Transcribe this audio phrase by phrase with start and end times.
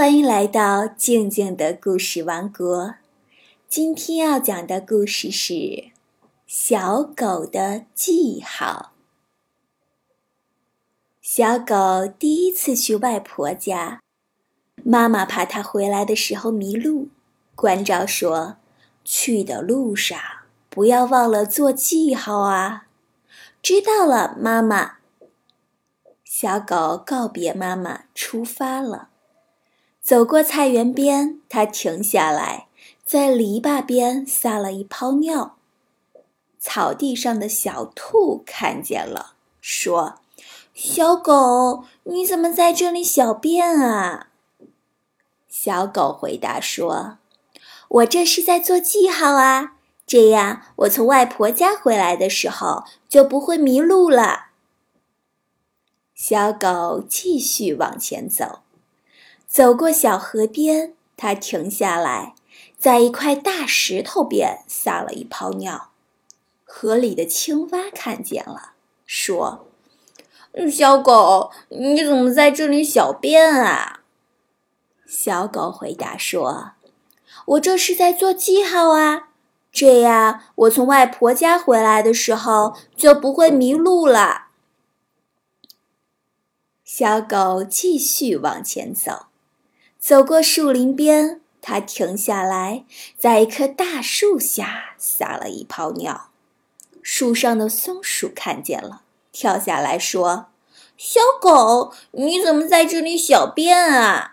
[0.00, 2.94] 欢迎来到静静的故事王国。
[3.68, 5.52] 今天要讲的故事是
[6.46, 8.92] 《小狗的记号》。
[11.20, 14.00] 小狗第一次去外婆家，
[14.82, 17.08] 妈妈怕它回来的时候迷路，
[17.54, 18.56] 关照说
[19.04, 20.18] ：“去的路上
[20.70, 22.86] 不要忘了做记号啊。”
[23.60, 24.92] 知道了，妈妈。
[26.24, 29.09] 小狗告别妈妈，出发了。
[30.10, 32.66] 走过菜园边，它停下来，
[33.04, 35.54] 在篱笆边撒了一泡尿。
[36.58, 40.16] 草地上的小兔看见了，说
[40.74, 44.30] ：“小狗，你怎么在这里小便啊？”
[45.48, 47.18] 小狗回答说
[47.86, 54.46] ：“我这是在做记号啊，这样我从外婆家回来的时候就不会迷路了。”
[56.16, 58.62] 小狗继续往前走。
[59.50, 62.36] 走过小河边，它停下来，
[62.78, 65.90] 在一块大石头边撒了一泡尿。
[66.62, 69.66] 河里的青蛙看见了，说
[70.70, 74.02] ：“小狗，你怎么在这里小便啊？”
[75.04, 76.74] 小狗回答说
[77.46, 79.30] ：“我这是在做记号啊，
[79.72, 84.50] 这样我从外婆家回来的时候就不会迷路了。”
[86.84, 89.26] 小狗继续往前走。
[90.00, 92.86] 走过树林边，它停下来，
[93.18, 96.30] 在一棵大树下撒了一泡尿。
[97.02, 100.46] 树上的松鼠看见了，跳下来说
[100.96, 104.32] ：“小狗，你怎么在这里小便啊？”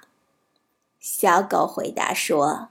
[1.00, 2.70] 小狗回答说：“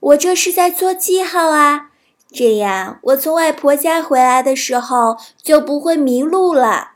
[0.00, 1.90] 我这是在做记号啊，
[2.30, 6.92] 这样我从外婆家回来的时候就不会迷路了。”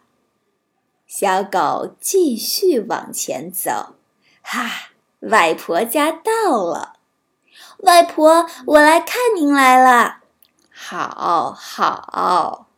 [1.06, 3.96] 小狗继续往前走，
[4.40, 4.92] 哈。
[5.30, 6.94] 外婆家到了，
[7.78, 10.18] 外婆，我来看您来了。
[10.70, 12.68] 好好，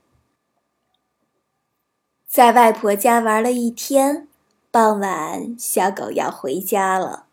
[2.26, 4.28] 在外婆家玩了一天，
[4.70, 7.24] 傍晚，小狗要回家了。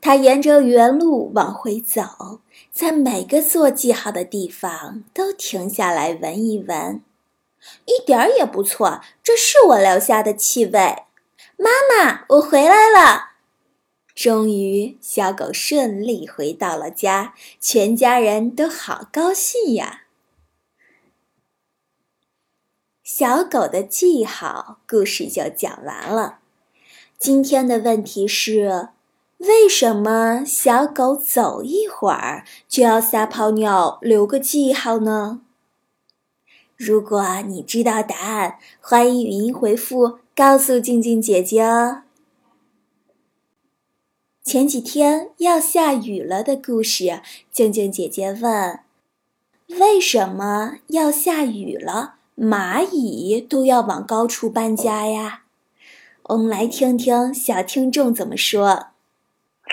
[0.00, 7.02] 它沿着原路往回走，在每个做记号的地方都停下来闻一闻，
[7.86, 11.04] 一点儿也不错，这是我留下的气味。
[11.56, 13.35] 妈妈，我回来了。
[14.16, 20.04] 终于，小狗顺利回到了家，全家人都好高兴呀。
[23.04, 26.38] 小狗的记号故事就讲完了。
[27.18, 28.88] 今天的问题是：
[29.36, 35.42] 为什么小狗走一会儿就要撒泡尿留个记号呢？
[36.74, 42.05] 如果你知道答案，欢迎语音回复告诉静静姐姐哦。
[44.46, 47.20] 前几天要下雨了的故事，
[47.50, 48.78] 静静姐姐问
[49.80, 55.42] ：“为什么要下雨了，蚂蚁都要往高处搬家呀？”
[56.30, 58.90] 我们来听听小听众怎么说。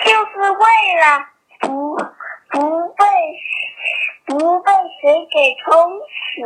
[0.04, 0.66] 就是为
[0.98, 1.28] 了
[1.60, 1.94] 不
[2.50, 3.04] 不被
[4.26, 6.42] 不被水给冲死，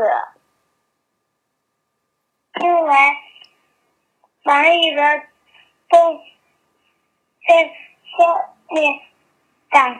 [2.62, 2.94] 因为
[4.44, 5.00] 蚂蚁的
[5.88, 5.98] 被
[7.48, 7.87] 被。
[8.18, 8.24] 下
[8.70, 9.00] 面
[9.70, 9.94] 长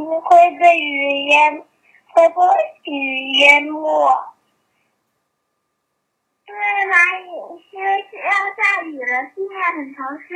[0.00, 1.64] 会被雨淹，
[2.08, 3.78] 会被雨淹没。
[6.48, 6.60] 因为
[6.90, 7.30] 蚂蚁
[7.70, 7.76] 是
[8.16, 10.34] 要下雨了，地面很潮湿，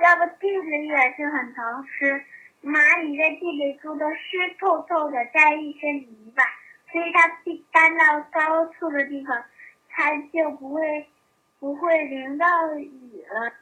[0.00, 2.24] 要不地里也是很潮湿。
[2.62, 6.42] 蚂蚁在地里住的湿透透的，带一身泥巴，
[6.90, 7.28] 所以它
[7.70, 9.44] 搬到高处的地方，
[9.90, 11.06] 它就不会
[11.60, 13.52] 不会淋到雨了。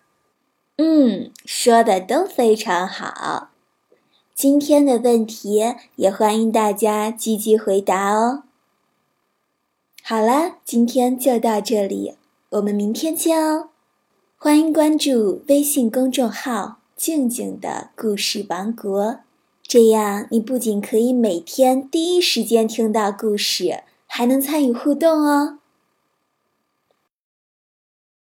[0.78, 3.48] 嗯，说的都非常好。
[4.34, 8.42] 今天的问题也欢迎大家积极回答哦。
[10.02, 12.16] 好了，今天就到这里，
[12.50, 13.70] 我们明天见哦。
[14.36, 19.20] 欢迎关注微信公众号“静静的故事王国”，
[19.66, 25.58] 这样你不仅可以每天第一时间听到故事，还能参与互动哦。